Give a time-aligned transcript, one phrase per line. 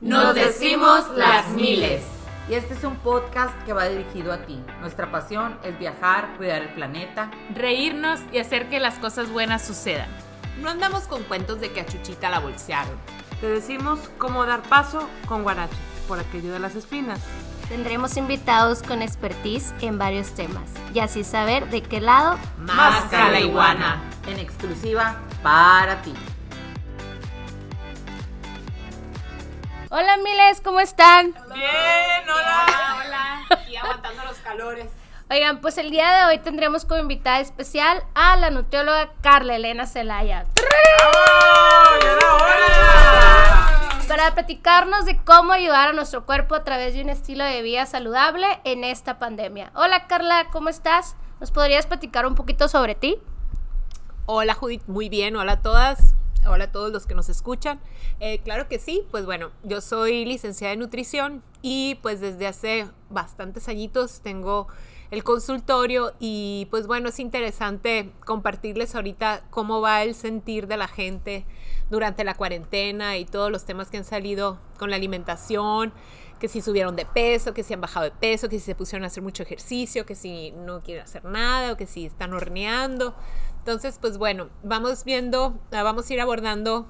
[0.00, 2.02] Nos decimos las miles.
[2.50, 4.60] Y este es un podcast que va dirigido a ti.
[4.80, 10.08] Nuestra pasión es viajar, cuidar el planeta, reírnos y hacer que las cosas buenas sucedan.
[10.60, 12.94] No andamos con cuentos de que a Chuchita la bolsearon.
[13.40, 15.76] Te decimos cómo dar paso con Guarache,
[16.06, 17.20] por aquello de las espinas.
[17.70, 23.40] Tendremos invitados con expertise en varios temas y así saber de qué lado más la
[23.40, 24.02] iguana.
[24.28, 26.12] En exclusiva para ti.
[29.98, 31.32] Hola miles, ¿cómo están?
[31.54, 32.96] Bien, hola.
[33.02, 34.90] Hola, Y aguantando los calores.
[35.30, 39.86] Oigan, pues el día de hoy tendremos como invitada especial a la nutrióloga Carla Elena
[39.86, 40.44] Celaya.
[44.06, 47.86] Para platicarnos de cómo ayudar a nuestro cuerpo a través de un estilo de vida
[47.86, 49.70] saludable en esta pandemia.
[49.74, 51.16] Hola Carla, ¿cómo estás?
[51.40, 53.16] ¿Nos podrías platicar un poquito sobre ti?
[54.26, 56.14] Hola Judith, muy bien, hola a todas.
[56.48, 57.80] Hola a todos los que nos escuchan.
[58.20, 62.88] Eh, claro que sí, pues bueno, yo soy licenciada en nutrición y pues desde hace
[63.10, 64.68] bastantes añitos tengo
[65.10, 70.88] el consultorio y pues bueno, es interesante compartirles ahorita cómo va el sentir de la
[70.88, 71.44] gente
[71.90, 75.92] durante la cuarentena y todos los temas que han salido con la alimentación,
[76.38, 79.04] que si subieron de peso, que si han bajado de peso, que si se pusieron
[79.04, 83.14] a hacer mucho ejercicio, que si no quieren hacer nada o que si están horneando.
[83.66, 86.86] Entonces, pues bueno, vamos viendo, ah, vamos a ir abordando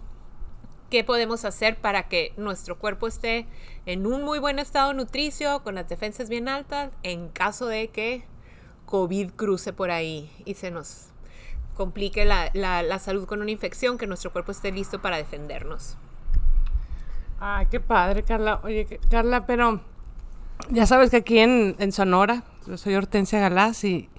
[0.90, 3.46] qué podemos hacer para que nuestro cuerpo esté
[3.86, 8.26] en un muy buen estado nutricio, con las defensas bien altas, en caso de que
[8.84, 11.06] COVID cruce por ahí y se nos
[11.78, 15.96] complique la, la, salud con una infección, que nuestro cuerpo esté listo para defendernos.
[17.40, 18.60] Ay, qué padre, Carla.
[18.64, 19.80] Oye, Carla, pero
[20.68, 24.10] ya sabes que aquí en, en Sonora, yo soy Hortensia Galás y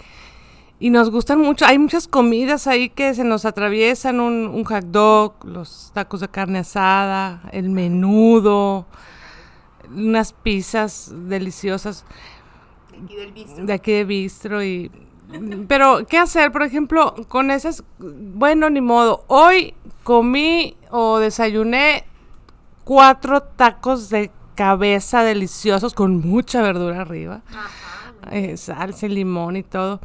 [0.80, 1.66] y nos gustan mucho.
[1.66, 4.20] Hay muchas comidas ahí que se nos atraviesan.
[4.20, 8.86] Un, un hot dog, los tacos de carne asada, el menudo,
[9.89, 12.05] unas pizzas deliciosas.
[12.92, 13.66] De aquí del bistro.
[13.66, 14.92] De aquí de bistro y...
[15.67, 16.52] Pero, ¿qué hacer?
[16.52, 17.83] Por ejemplo, con esas...
[17.99, 19.26] Bueno, ni modo.
[19.27, 19.73] Hoy
[20.04, 22.05] comí o desayuné
[22.86, 27.42] cuatro tacos de cabeza deliciosos con mucha verdura arriba.
[28.32, 29.99] Eh, salsa y limón y todo.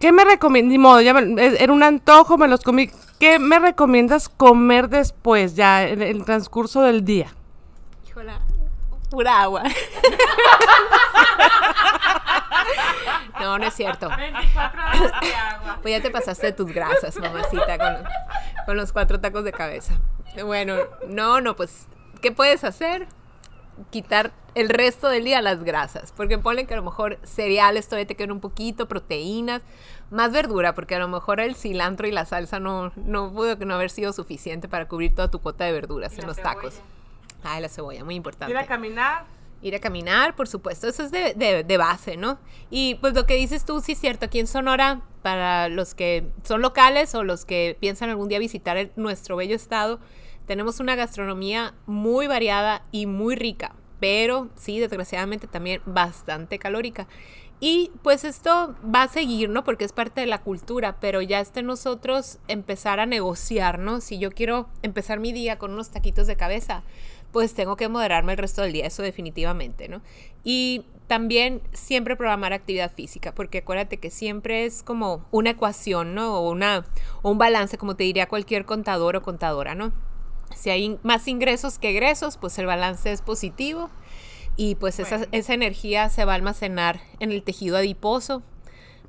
[0.00, 0.70] ¿Qué me recomiendas?
[0.70, 2.90] Ni modo, ya era un antojo, me los comí.
[3.18, 7.28] ¿Qué me recomiendas comer después, ya en el transcurso del día?
[8.06, 8.32] Híjole,
[9.10, 9.62] pura agua.
[13.40, 14.08] no, no es cierto.
[14.08, 15.78] 24 horas de agua.
[15.82, 17.96] Pues ya te pasaste tus grasas, mamacita, con,
[18.66, 19.94] con los cuatro tacos de cabeza.
[20.44, 20.76] Bueno,
[21.08, 21.86] no, no, pues,
[22.20, 23.06] ¿qué puedes hacer?
[23.90, 28.06] quitar el resto del día las grasas, porque ponen que a lo mejor cereales todavía
[28.06, 29.62] te quedan un poquito, proteínas,
[30.10, 33.74] más verdura, porque a lo mejor el cilantro y la salsa no, no pudo no
[33.74, 36.80] haber sido suficiente para cubrir toda tu cuota de verduras en los tacos.
[37.42, 38.52] Ay, la cebolla, muy importante.
[38.52, 39.24] Ir a caminar.
[39.60, 42.38] Ir a caminar, por supuesto, eso es de, de, de base, ¿no?
[42.70, 46.30] Y pues lo que dices tú, sí es cierto, aquí en Sonora, para los que
[46.44, 50.00] son locales o los que piensan algún día visitar nuestro bello estado,
[50.46, 57.06] tenemos una gastronomía muy variada y muy rica, pero sí, desgraciadamente también bastante calórica.
[57.60, 59.64] Y pues esto va a seguir, ¿no?
[59.64, 64.00] Porque es parte de la cultura, pero ya está en nosotros empezar a negociar, ¿no?
[64.00, 66.82] Si yo quiero empezar mi día con unos taquitos de cabeza,
[67.32, 70.02] pues tengo que moderarme el resto del día, eso definitivamente, ¿no?
[70.44, 76.38] Y también siempre programar actividad física, porque acuérdate que siempre es como una ecuación, ¿no?
[76.38, 76.84] O, una,
[77.22, 79.92] o un balance, como te diría cualquier contador o contadora, ¿no?
[80.54, 83.90] Si hay más ingresos que egresos, pues el balance es positivo
[84.56, 88.42] y pues esa, esa, energía se va a almacenar en el tejido adiposo,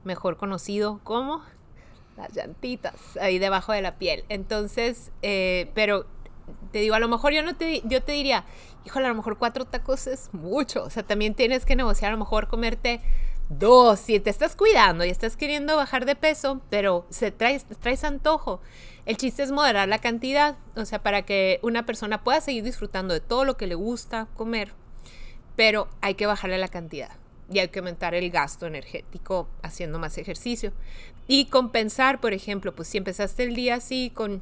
[0.04, 1.44] mejor conocido como
[2.18, 4.26] las llantitas, ahí debajo de la piel.
[4.30, 6.08] Entonces, eh, pero
[6.72, 8.46] te digo, a lo mejor yo no te, yo te diría,
[8.86, 12.14] híjole, a lo mejor cuatro tacos es mucho, o sea, también tienes que negociar, a
[12.14, 13.02] lo mejor comerte
[13.50, 18.04] dos, si te estás cuidando y estás queriendo bajar de peso, pero se traes, traes
[18.04, 18.62] antojo
[19.06, 23.14] el chiste es moderar la cantidad, o sea, para que una persona pueda seguir disfrutando
[23.14, 24.74] de todo lo que le gusta comer,
[25.56, 27.12] pero hay que bajarle la cantidad
[27.52, 30.74] y hay que aumentar el gasto energético haciendo más ejercicio.
[31.28, 34.42] Y compensar, por ejemplo, pues si empezaste el día así con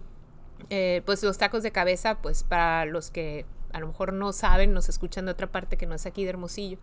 [0.69, 4.71] eh, pues los tacos de cabeza, pues para los que a lo mejor no saben,
[4.71, 6.77] nos escuchan de otra parte que no es aquí de Hermosillo,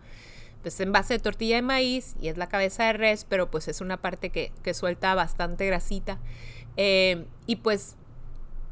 [0.63, 3.69] pues en base de tortilla de maíz y es la cabeza de res, pero pues
[3.69, 6.19] es una parte que, que suelta bastante grasita.
[6.77, 7.97] Eh, y pues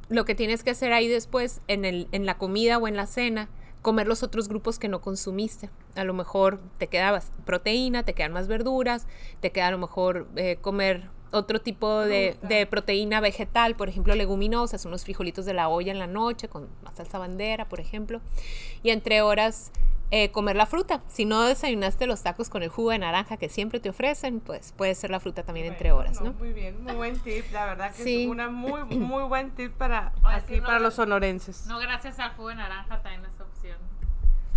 [0.09, 3.07] lo que tienes que hacer ahí después en, el, en la comida o en la
[3.07, 3.49] cena,
[3.83, 5.71] comer los otros grupos que no consumiste.
[5.95, 9.07] A lo mejor te queda proteína, te quedan más verduras,
[9.41, 14.15] te queda a lo mejor eh, comer otro tipo de, de proteína vegetal, por ejemplo,
[14.15, 18.21] leguminosas, unos frijolitos de la olla en la noche con salsa bandera, por ejemplo.
[18.83, 19.71] Y entre horas
[20.11, 21.03] eh, comer la fruta.
[21.09, 24.73] Si no desayunaste los tacos con el jugo de naranja que siempre te ofrecen, pues
[24.77, 26.33] puede ser la fruta también entre horas, ¿no?
[26.33, 27.45] Muy bien, muy buen tip.
[27.53, 28.23] La verdad que Sí.
[28.25, 31.67] es una muy, muy buen tip para Oye, aquí, sí, no, para los sonorenses.
[31.67, 33.77] No, gracias al jugo de naranja también es opción.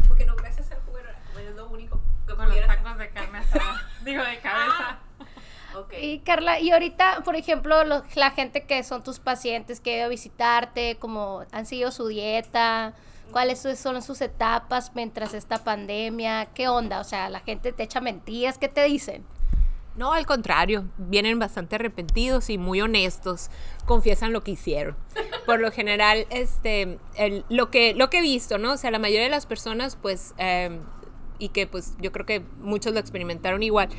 [0.07, 2.97] Porque no, gracias al jugo de naranja, bueno, es lo único que Con los tacos
[2.97, 3.81] de carne asada.
[4.05, 4.99] Digo, de cabeza.
[5.75, 5.93] Ok.
[6.01, 10.05] Y Carla, y ahorita, por ejemplo, lo- la gente que son tus pacientes que ido
[10.05, 12.93] a visitarte, como han seguido su dieta,
[13.31, 18.01] cuáles son sus etapas mientras esta pandemia, qué onda, o sea, la gente te echa
[18.01, 19.23] mentiras, ¿qué te dicen?
[19.95, 23.49] No, al contrario, vienen bastante arrepentidos y muy honestos,
[23.85, 24.95] confiesan lo que hicieron.
[25.45, 28.71] Por lo general, este, el- lo, que, lo que he visto, ¿no?
[28.73, 30.79] O sea, la mayoría de las personas, pues, eh,
[31.39, 33.89] y que pues yo creo que muchos lo experimentaron igual,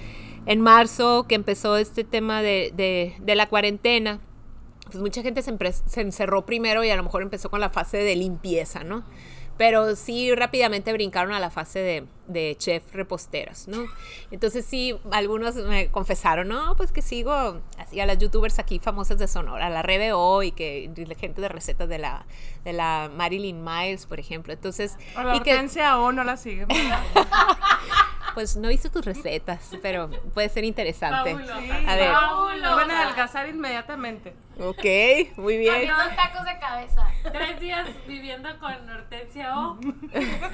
[0.47, 4.21] en marzo que empezó este tema de, de- de la cuarentena,
[4.93, 8.15] pues mucha gente se, encerró primero y a lo mejor empezó con la fase de
[8.15, 9.05] limpieza, ¿no?
[9.57, 13.85] Pero sí rápidamente brincaron a la fase de, de chef reposteras, ¿no?
[14.31, 19.19] Entonces sí, algunos me confesaron, no, pues que sigo así a las youtubers aquí famosas
[19.19, 22.27] de Sonora, la RBO y que la gente de recetas de la,
[22.65, 24.53] de la Marilyn Miles, por ejemplo.
[24.53, 26.67] Entonces, A la y que, o no la sigue.
[28.35, 31.33] pues no hice tus recetas, pero puede ser interesante.
[31.35, 31.91] Fabulosa.
[31.93, 32.13] A ver.
[32.13, 32.75] Fabulosa.
[32.75, 34.35] Van a adelgazar inmediatamente.
[34.59, 34.85] Ok,
[35.37, 35.89] muy bien.
[35.89, 37.07] Dos tacos de cabeza.
[37.33, 39.79] Tres días viviendo con Hortensia O.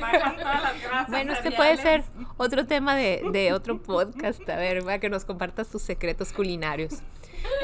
[0.00, 1.08] Bajas todas las grasas.
[1.08, 2.04] Bueno, este puede ser
[2.36, 7.02] otro tema de, de otro podcast, a ver, para que nos compartas tus secretos culinarios.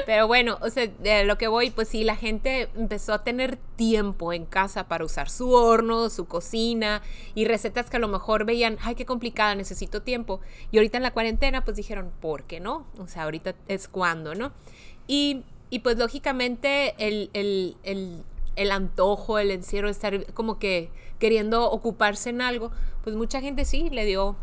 [0.05, 3.57] Pero bueno, o sea, de lo que voy, pues sí, la gente empezó a tener
[3.75, 7.01] tiempo en casa para usar su horno, su cocina
[7.33, 10.41] y recetas que a lo mejor veían, ay, qué complicada, necesito tiempo.
[10.71, 12.85] Y ahorita en la cuarentena, pues dijeron, ¿por qué no?
[12.99, 14.51] O sea, ahorita es cuando, ¿no?
[15.07, 18.23] Y, y pues lógicamente el, el, el,
[18.55, 20.89] el antojo, el encierro, estar como que
[21.19, 22.71] queriendo ocuparse en algo,
[23.03, 24.35] pues mucha gente sí le dio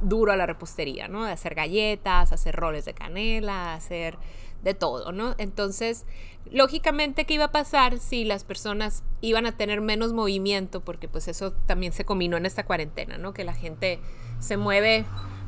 [0.00, 1.24] duro a la repostería, ¿no?
[1.24, 4.18] De hacer galletas, hacer roles de canela, hacer
[4.62, 5.34] de todo, ¿no?
[5.38, 6.04] Entonces,
[6.50, 10.80] lógicamente, ¿qué iba a pasar si las personas iban a tener menos movimiento?
[10.80, 13.34] Porque pues eso también se combinó en esta cuarentena, ¿no?
[13.34, 14.00] Que la gente
[14.38, 15.04] se mueve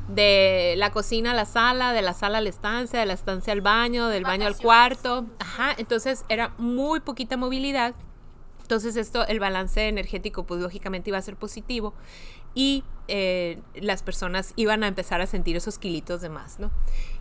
[0.07, 3.53] de la cocina a la sala, de la sala a la estancia, de la estancia
[3.53, 5.25] al baño, del baño al cuarto.
[5.39, 7.95] Ajá, entonces era muy poquita movilidad.
[8.61, 11.93] Entonces esto, el balance energético, pues lógicamente iba a ser positivo
[12.55, 16.71] y eh, las personas iban a empezar a sentir esos kilitos de más, ¿no?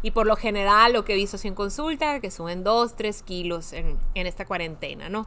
[0.01, 3.23] Y por lo general lo que he visto así en consulta, que suben 2, 3
[3.23, 5.27] kilos en, esta cuarentena, ¿no?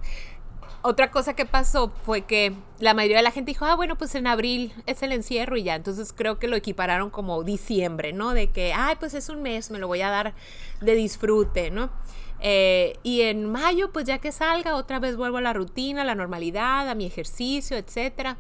[0.81, 4.15] Otra cosa que pasó fue que la mayoría de la gente dijo, ah, bueno, pues
[4.15, 5.75] en abril es el encierro y ya.
[5.75, 8.33] Entonces creo que lo equipararon como diciembre, ¿no?
[8.33, 10.33] De que, ay, pues es un mes, me lo voy a dar
[10.81, 11.91] de disfrute, ¿no?
[12.39, 16.05] Eh, y en mayo, pues ya que salga, otra vez vuelvo a la rutina, a
[16.05, 18.37] la normalidad, a mi ejercicio, etcétera.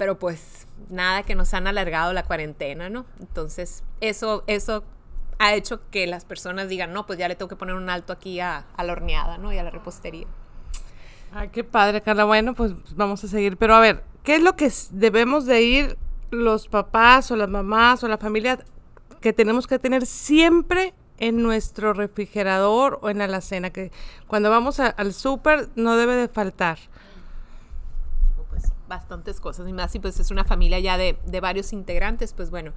[0.00, 3.04] Pero pues nada que nos han alargado la cuarentena, ¿no?
[3.20, 4.82] Entonces, eso, eso
[5.38, 8.14] ha hecho que las personas digan, no, pues ya le tengo que poner un alto
[8.14, 9.52] aquí a, a la horneada, ¿no?
[9.52, 10.26] Y a la repostería.
[11.34, 12.24] Ay, qué padre, Carla.
[12.24, 13.58] Bueno, pues vamos a seguir.
[13.58, 15.98] Pero a ver, ¿qué es lo que debemos de ir
[16.30, 18.58] los papás o las mamás o la familia
[19.20, 23.68] que tenemos que tener siempre en nuestro refrigerador o en la alacena?
[23.68, 23.92] Que
[24.26, 26.78] cuando vamos al súper no debe de faltar.
[28.90, 32.50] Bastantes cosas y más y pues es una familia ya de, de varios integrantes, pues
[32.50, 32.74] bueno,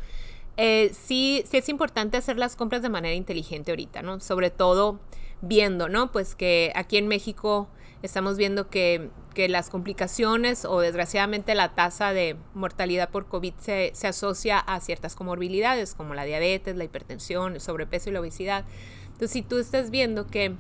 [0.56, 4.20] eh, sí, sí es importante hacer las compras de manera inteligente ahorita, ¿no?
[4.20, 5.00] Sobre todo
[5.42, 6.12] viendo, ¿no?
[6.12, 7.68] Pues que aquí en México
[8.04, 13.92] estamos viendo que, que las complicaciones o desgraciadamente la tasa de mortalidad por COVID se,
[13.96, 18.66] se asocia a ciertas comorbilidades como la diabetes, la hipertensión, el sobrepeso y la obesidad.
[19.06, 20.56] Entonces, si tú estás viendo que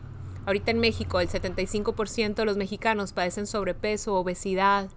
[0.46, 4.90] ahorita en México el 75% de los mexicanos padecen sobrepeso, obesidad,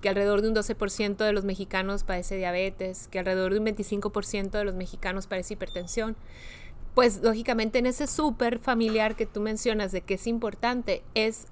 [0.00, 4.50] que alrededor de un 12% de los mexicanos padece diabetes, que alrededor de un 25%
[4.50, 6.16] de los mexicanos padece hipertensión.
[6.94, 11.46] Pues lógicamente en ese súper familiar que tú mencionas de que es importante es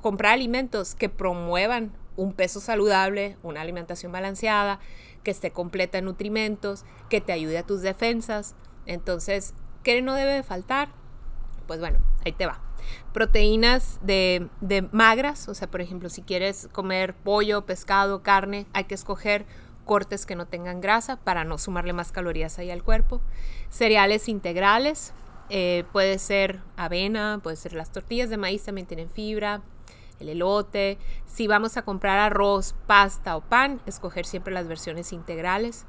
[0.00, 4.80] comprar alimentos que promuevan un peso saludable, una alimentación balanceada,
[5.22, 8.54] que esté completa en nutrimentos, que te ayude a tus defensas.
[8.86, 10.90] Entonces, ¿qué no debe de faltar?
[11.66, 12.60] Pues bueno, ahí te va.
[13.12, 18.84] Proteínas de, de magras, o sea, por ejemplo, si quieres comer pollo, pescado, carne, hay
[18.84, 19.46] que escoger
[19.84, 23.20] cortes que no tengan grasa para no sumarle más calorías ahí al cuerpo.
[23.68, 25.12] Cereales integrales,
[25.50, 29.60] eh, puede ser avena, puede ser las tortillas de maíz también tienen fibra,
[30.18, 30.98] el elote.
[31.26, 35.84] Si vamos a comprar arroz, pasta o pan, escoger siempre las versiones integrales.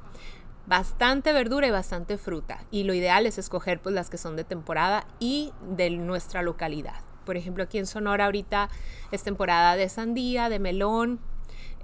[0.65, 2.63] Bastante verdura y bastante fruta.
[2.71, 7.01] Y lo ideal es escoger pues las que son de temporada y de nuestra localidad.
[7.25, 8.69] Por ejemplo, aquí en Sonora ahorita
[9.11, 11.19] es temporada de sandía, de melón.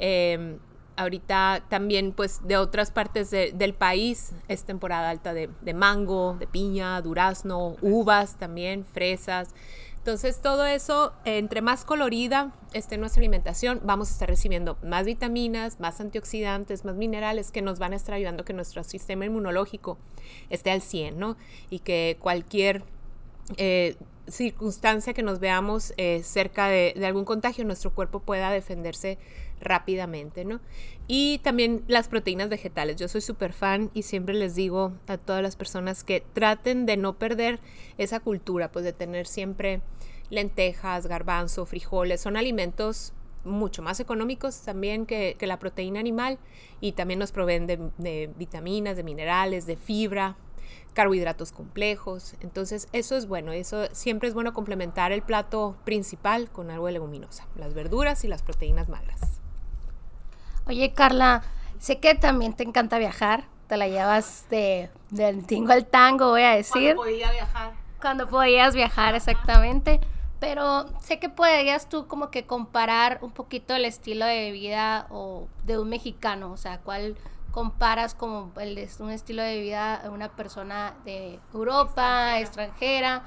[0.02, 0.60] em,
[1.00, 6.36] ahorita también pues de otras partes de- del país es temporada alta de, de mango,
[6.39, 9.50] de piña, durazno, uvas también, fresas.
[9.98, 15.79] Entonces todo eso, entre más colorida esté nuestra alimentación, vamos a estar recibiendo más vitaminas,
[15.79, 19.98] más antioxidantes, más minerales que nos van a estar ayudando a que nuestro sistema inmunológico
[20.50, 21.36] esté al 100, ¿no?
[21.70, 22.84] Y que cualquier
[23.58, 29.18] eh, circunstancia que nos veamos eh, cerca de, de algún contagio, nuestro cuerpo pueda defenderse
[29.62, 30.60] rápidamente, ¿no?
[31.08, 32.96] Y también las proteínas vegetales.
[32.96, 36.98] Yo soy súper fan y siempre les digo a todas las personas que traten de
[36.98, 37.60] no perder
[37.98, 39.82] esa cultura, pues de tener siempre
[40.30, 42.22] lentejas, garbanzo, frijoles.
[42.22, 43.13] Son alimentos
[43.44, 46.38] mucho más económicos también que, la proteína animal
[46.82, 50.38] y también nos proveen de, de vitaminas, de minerales, de fibra,
[50.94, 52.36] carbohidratos complejos.
[52.42, 53.51] Entonces, eso es bueno.
[53.51, 58.28] Eso siempre es bueno complementar el plato principal con algo de leguminosa, las verduras y
[58.28, 59.38] las proteínas magras.
[60.70, 61.42] Oye, Carla,
[61.80, 63.46] sé que también te encanta viajar.
[63.68, 66.96] Te la llevas de, del tingo al tango, voy a decir.
[66.96, 67.74] podía viajar.
[68.00, 70.00] Cuando podías viajar, exactamente.
[70.40, 75.48] Pero sé que podrías tú como que comparar un poquito el estilo de vida o
[75.66, 76.52] de un mexicano.
[76.52, 77.18] O sea, ¿cuál
[77.50, 83.24] comparas como el, un estilo de vida de una persona de Europa, extranjera?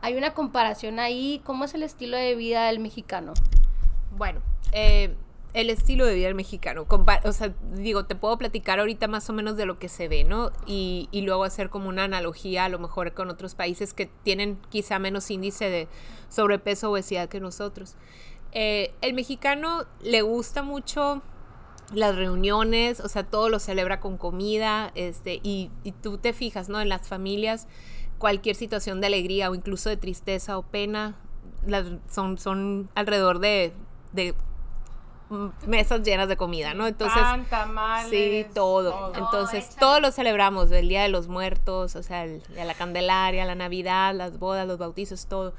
[0.00, 1.42] Hay una comparación ahí.
[1.44, 3.34] ¿Cómo es el estilo de vida del mexicano?
[4.12, 4.40] Bueno,
[4.72, 5.14] eh,
[5.54, 6.86] el estilo de vida del mexicano.
[6.86, 10.08] compa- O sea, digo, te puedo platicar ahorita más o menos de lo que se
[10.08, 10.52] ve, ¿no?
[10.66, 14.58] Y, y luego hacer como una analogía a lo mejor con otros países que tienen
[14.68, 15.88] quizá menos índice de
[16.28, 17.96] sobrepeso o obesidad que nosotros.
[18.52, 21.22] Eh, el mexicano le gusta mucho
[21.92, 25.70] las reuniones, o sea, todo lo celebra con comida, este, y,
[26.02, 26.80] tú te fijas, ¿no?
[26.80, 27.68] En las familias,
[28.18, 31.16] cualquier situación de alegría o incluso de tristeza o pena,
[31.66, 33.72] las, son, son alrededor de,
[35.66, 36.86] mesas llenas de comida, ¿no?
[36.86, 38.90] Entonces, Pan, tamales, sí, todo.
[38.90, 39.12] todo.
[39.16, 43.56] Entonces, todo lo celebramos, el Día de los Muertos, o sea, el, la Candelaria, la
[43.56, 45.52] Navidad, las bodas, los bautizos, todo.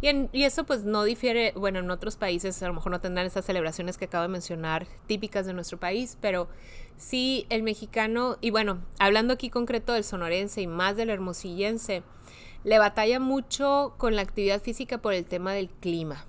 [0.00, 3.00] Y, en- y eso pues no difiere, bueno, en otros países a lo mejor no
[3.00, 6.48] tendrán esas celebraciones que acabo de mencionar, típicas de nuestro país, pero
[6.96, 12.02] sí el mexicano, y bueno, hablando aquí concreto del sonorense y más del hermosillense,
[12.64, 16.24] le batalla mucho con la actividad física por el tema del clima.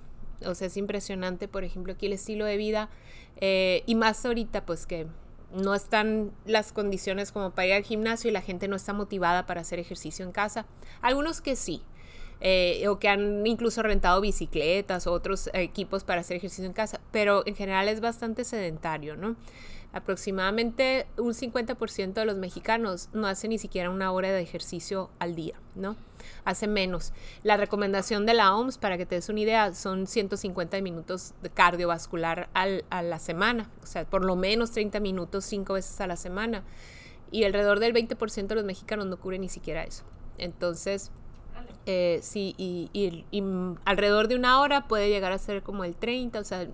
[0.46, 2.90] O sea, es impresionante, por ejemplo, aquí el estilo de vida,
[3.40, 5.06] eh, y más ahorita, pues que
[5.54, 9.46] no están las condiciones como para ir al gimnasio y la gente no está motivada
[9.46, 10.66] para hacer ejercicio en casa.
[11.02, 11.82] Algunos que sí,
[12.40, 17.00] eh, o que han incluso rentado bicicletas o otros equipos para hacer ejercicio en casa,
[17.12, 19.36] pero en general es bastante sedentario, ¿no?
[19.92, 25.34] Aproximadamente un 50% de los mexicanos no hace ni siquiera una hora de ejercicio al
[25.34, 25.96] día, ¿no?
[26.44, 27.12] Hace menos.
[27.42, 31.50] La recomendación de la OMS, para que te des una idea, son 150 minutos de
[31.50, 36.06] cardiovascular al- a la semana, o sea, por lo menos 30 minutos cinco veces a
[36.06, 36.62] la semana.
[37.30, 40.04] Y alrededor del 20% de los mexicanos no cubre ni siquiera eso.
[40.38, 41.10] Entonces,
[41.86, 43.42] eh, sí, y, y- y,
[43.84, 46.68] alrededor de una hora puede llegar a ser como el 30, o sea,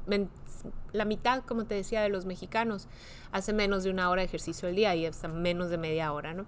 [0.92, 2.88] la mitad, como te decía, de los mexicanos
[3.32, 6.34] hace menos de una hora de ejercicio al día y hasta menos de media hora,
[6.34, 6.46] ¿no?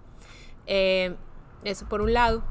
[0.66, 1.14] Eh,
[1.64, 2.42] eso por un lado.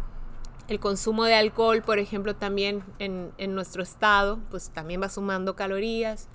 [0.68, 5.56] El consumo de alcohol, por ejemplo, también en, en nuestro estado, pues también va sumando
[5.56, 6.30] calorías.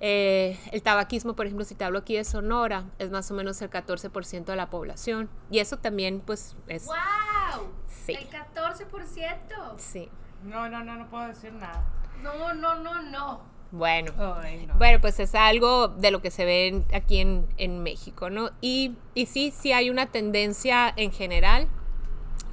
[0.00, 3.60] Eh, el tabaquismo, por ejemplo, si te hablo aquí de Sonora, es más o menos
[3.60, 5.28] el 14% de la población.
[5.50, 6.86] Y eso también, pues, es...
[6.86, 7.68] ¡Wow!
[7.86, 8.14] Sí.
[8.14, 9.74] El 14%.
[9.76, 10.08] Sí.
[10.42, 11.84] No, no, no, no puedo decir nada.
[12.22, 13.42] No, no, no, no.
[13.72, 14.12] Bueno.
[14.42, 14.74] Ay, no.
[14.74, 18.50] Bueno, pues es algo de lo que se ve aquí en, en México, ¿no?
[18.60, 21.68] Y, y sí, sí hay una tendencia en general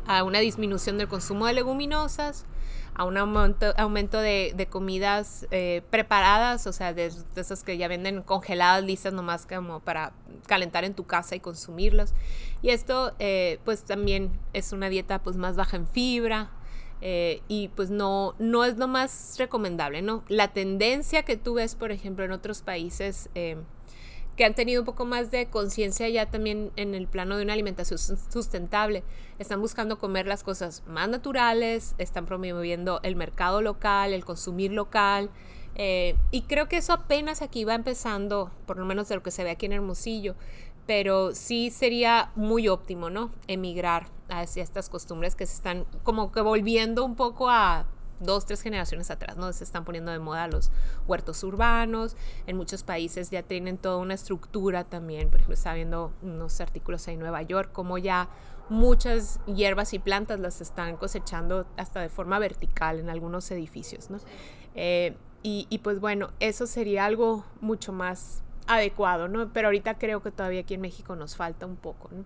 [0.06, 2.46] a una disminución del consumo de leguminosas,
[2.94, 7.78] a un aumento, aumento de, de comidas eh, preparadas, o sea, de, de esas que
[7.78, 10.14] ya venden congeladas, listas nomás como para
[10.48, 12.16] calentar en tu casa y consumirlas.
[12.62, 16.50] Y esto, eh, pues también es una dieta pues más baja en fibra,
[17.02, 20.24] eh, y pues no, no es lo más recomendable, ¿no?
[20.28, 23.58] La tendencia que tú ves, por ejemplo, en otros países eh,
[24.36, 27.54] que han tenido un poco más de conciencia ya también en el plano de una
[27.54, 29.04] alimentación sus- sustentable,
[29.40, 35.32] están buscando comer las cosas más naturales, están promoviendo el mercado local, el consumir local,
[35.80, 39.30] eh, y creo que eso apenas aquí va empezando, por lo menos de lo que
[39.32, 40.36] se ve aquí en Hermosillo,
[40.88, 43.32] pero sí sería muy óptimo, ¿no?
[43.48, 47.86] Emigrar hacia estas costumbres que se están como que volviendo un poco a,
[48.20, 49.52] dos, tres generaciones atrás, ¿no?
[49.54, 50.72] Se están poniendo de moda los
[51.08, 52.16] huertos urbanos,
[52.48, 57.08] en muchos países ya tienen toda una estructura también, por ejemplo, estaba viendo unos artículos
[57.08, 58.30] ahí en Nueva York, como ya
[58.70, 64.18] muchas hierbas y plantas las están cosechando hasta de forma vertical en algunos edificios, ¿no?
[64.76, 69.52] Eh, y, y pues bueno, eso sería algo mucho más adecuado, ¿no?
[69.54, 72.26] Pero ahorita creo que todavía aquí en México nos falta un poco, ¿no?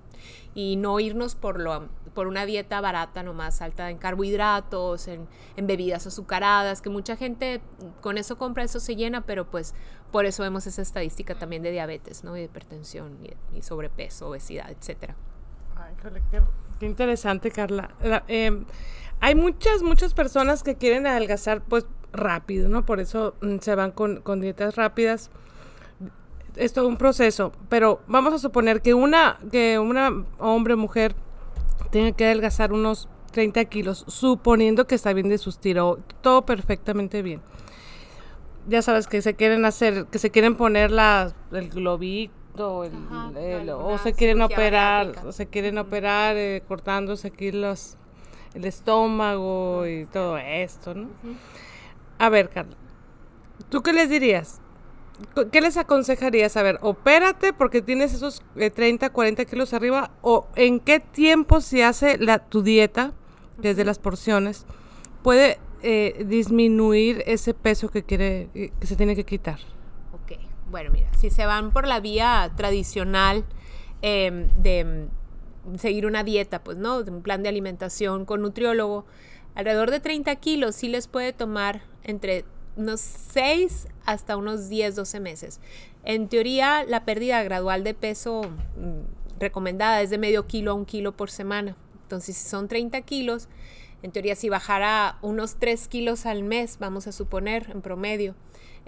[0.54, 5.68] Y no irnos por, lo, por una dieta barata nomás, alta en carbohidratos, en, en,
[5.68, 7.62] bebidas azucaradas, que mucha gente
[8.02, 9.74] con eso compra, eso se llena, pero pues
[10.12, 12.36] por eso vemos esa estadística también de diabetes, ¿no?
[12.36, 13.18] Y de hipertensión
[13.54, 15.16] y, sobrepeso, obesidad, etcétera.
[15.76, 16.42] Ay, qué,
[16.80, 17.92] qué, interesante, Carla.
[18.04, 18.66] La, eh,
[19.20, 22.86] hay muchas, muchas personas que quieren adelgazar, pues, rápido, ¿no?
[22.86, 25.30] Por eso mm, se van con, con dietas rápidas
[26.56, 31.16] es todo un proceso, pero vamos a suponer que una, que una hombre o mujer
[31.92, 37.22] tenga que adelgazar unos 30 kilos, suponiendo que está bien de sus tiros, todo perfectamente
[37.22, 37.42] bien.
[38.68, 43.32] Ya sabes que se quieren hacer, que se quieren poner la, el globito, el, Ajá,
[43.40, 47.98] el, o se quieren operar, o se quieren operar eh, cortándose aquí los,
[48.54, 51.04] el estómago y todo esto, ¿no?
[51.04, 51.36] Uh -huh.
[52.20, 52.76] A ver, Carla,
[53.70, 54.61] ¿tú qué les dirías?
[55.52, 56.58] ¿Qué les aconsejarías?
[56.58, 61.62] A ver, opérate porque tienes esos eh, 30, 40 kilos arriba o en qué tiempo
[61.62, 63.14] se hace la, tu dieta,
[63.58, 64.66] desde las porciones,
[65.24, 69.60] puede eh, disminuir ese peso que, quiere, eh, que se tiene que quitar.
[70.14, 73.46] Ok, bueno, mira, si se van por la vía tradicional
[74.04, 75.08] eh, de
[75.78, 77.04] seguir una dieta, pues, ¿no?
[77.04, 79.06] De un plan de alimentación con nutriólogo,
[79.56, 85.20] alrededor de 30 kilos sí les puede tomar entre unos 6 hasta unos 10, 12
[85.20, 85.60] meses.
[86.04, 90.86] En teoría, la pérdida gradual de peso mmm, recomendada es de medio kilo a un
[90.86, 91.76] kilo por semana.
[92.04, 93.48] Entonces, si son 30 kilos,
[94.04, 98.36] en teoría, si bajara unos 3 kilos al mes, vamos a suponer, en promedio,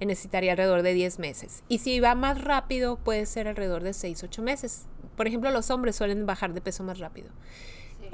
[0.05, 1.63] necesitaría alrededor de 10 meses.
[1.69, 4.85] Y si va más rápido, puede ser alrededor de 6, 8 meses.
[5.15, 7.29] Por ejemplo, los hombres suelen bajar de peso más rápido.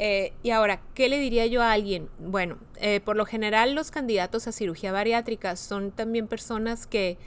[0.01, 2.07] Eh, y ahora, ¿qué le diría yo a alguien?
[2.19, 7.17] Bueno, eh, por lo general los candidatos a cirugía bariátrica son también personas que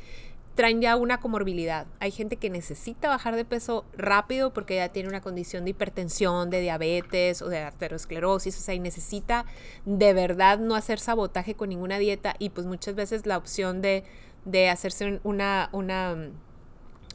[0.54, 1.86] traen ya una comorbilidad.
[2.00, 6.48] Hay gente que necesita bajar de peso rápido porque ya tiene una condición de hipertensión,
[6.48, 9.44] de diabetes o de arteriosclerosis, o sea, y necesita
[9.84, 14.04] de verdad no hacer sabotaje con ninguna dieta y pues muchas veces la opción de,
[14.46, 16.30] de hacerse una, una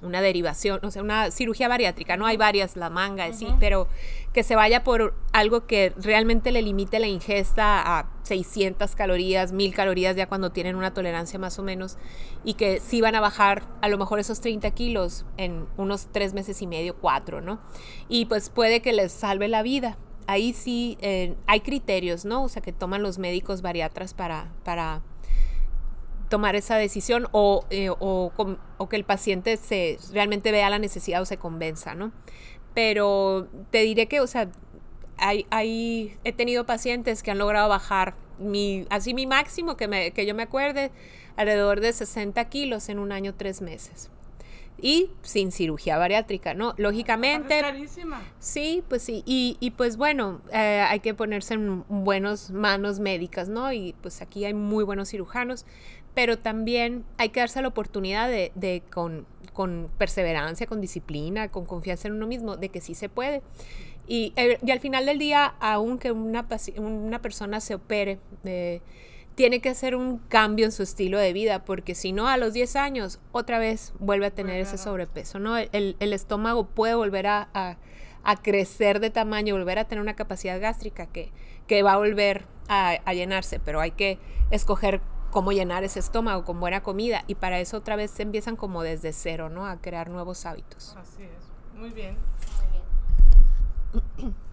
[0.01, 2.25] una derivación, o sea, una cirugía bariátrica, ¿no?
[2.25, 3.33] Hay varias, la manga, uh -huh.
[3.33, 3.87] sí, pero
[4.33, 9.73] que se vaya por algo que realmente le limite la ingesta a 600 calorías, 1000
[9.73, 11.97] calorías ya cuando tienen una tolerancia más o menos
[12.43, 16.33] y que sí van a bajar a lo mejor esos 30 kilos en unos tres
[16.33, 17.59] meses y medio, cuatro, ¿no?
[18.09, 19.97] Y pues puede que les salve la vida.
[20.27, 22.43] Ahí sí eh, hay criterios, ¿no?
[22.43, 25.01] O sea, que toman los médicos bariatras para, para
[26.29, 28.31] tomar esa decisión o, eh, o,
[28.77, 32.11] o, que el paciente se realmente vea la necesidad o se convenza, ¿no?
[32.73, 34.49] Pero te diré que, o sea,
[35.17, 40.11] hay, hay, he tenido pacientes que han logrado bajar mi, así mi máximo, que, me,
[40.11, 40.91] que yo me acuerde,
[41.35, 44.11] alrededor de 60 kilos en un año, tres meses.
[44.79, 46.75] Y sin cirugía bariátrica, ¿no?
[46.77, 47.57] Lógicamente.
[47.57, 48.21] Es carísima.
[48.37, 49.23] Sí, pues sí.
[49.25, 53.73] Y, y pues bueno, eh, hay que ponerse en buenas manos médicas, ¿no?
[53.73, 55.65] Y pues aquí hay muy buenos cirujanos
[56.17, 61.65] pero también hay que darse la oportunidad de, de con, con, perseverancia, con disciplina, con
[61.65, 63.43] confianza en uno mismo, de que sí se puede.
[64.07, 68.81] Y, eh, y al final del día, aunque una, una persona se opere, eh,
[69.35, 72.51] tiene que hacer un cambio en su estilo de vida, porque si no, a los
[72.51, 75.55] 10 años, otra vez vuelve a tener ese sobrepeso, ¿no?
[75.55, 77.77] El, el estómago puede volver a, a,
[78.23, 81.31] a, crecer de tamaño, volver a tener una capacidad gástrica que,
[81.67, 84.17] que va a volver a, a llenarse, pero hay que
[84.49, 84.99] escoger
[85.31, 88.83] cómo llenar ese estómago con buena comida y para eso otra vez se empiezan como
[88.83, 89.65] desde cero, ¿no?
[89.65, 90.95] A crear nuevos hábitos.
[90.97, 92.17] Así es, muy bien.
[93.93, 94.47] Muy bien.